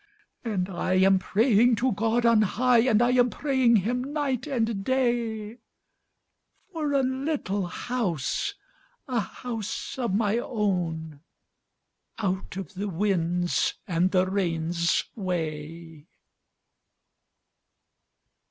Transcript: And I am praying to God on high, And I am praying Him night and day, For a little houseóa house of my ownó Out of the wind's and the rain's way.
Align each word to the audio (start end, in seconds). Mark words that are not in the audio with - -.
And 0.43 0.67
I 0.67 0.93
am 0.95 1.19
praying 1.19 1.75
to 1.75 1.91
God 1.91 2.25
on 2.25 2.41
high, 2.41 2.79
And 2.79 3.03
I 3.03 3.11
am 3.11 3.29
praying 3.29 3.75
Him 3.85 4.11
night 4.11 4.47
and 4.47 4.83
day, 4.83 5.59
For 6.73 6.91
a 6.93 7.03
little 7.03 7.69
houseóa 7.69 8.55
house 9.07 9.99
of 9.99 10.15
my 10.15 10.37
ownó 10.37 11.19
Out 12.17 12.57
of 12.57 12.73
the 12.73 12.89
wind's 12.89 13.75
and 13.87 14.09
the 14.09 14.25
rain's 14.27 15.03
way. 15.15 16.07